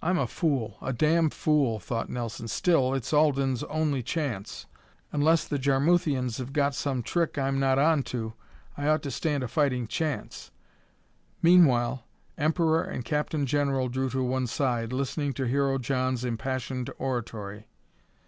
"I'm 0.00 0.16
a 0.16 0.28
fool, 0.28 0.76
a 0.80 0.92
damn 0.92 1.28
fool!" 1.30 1.80
thought 1.80 2.08
Nelson. 2.08 2.46
"Still, 2.46 2.94
it's 2.94 3.12
Alden's 3.12 3.64
only 3.64 4.00
chance 4.00 4.66
unless 5.10 5.44
the 5.44 5.58
Jarmuthians've 5.58 6.38
got 6.52 6.76
some 6.76 7.02
trick 7.02 7.36
I'm 7.36 7.58
not 7.58 7.80
on 7.80 8.04
to, 8.04 8.34
I 8.76 8.86
ought 8.86 9.02
to 9.02 9.10
stand 9.10 9.42
a 9.42 9.48
fighting 9.48 9.88
chance." 9.88 10.52
Meanwhile 11.42 12.06
Emperor 12.38 12.84
and 12.84 13.04
Captain 13.04 13.44
General 13.44 13.88
drew 13.88 14.08
to 14.10 14.22
one 14.22 14.46
side, 14.46 14.92
listening 14.92 15.32
to 15.32 15.48
Hero 15.48 15.78
John's 15.78 16.24
impassioned 16.24 16.88
oratory. 16.96 17.66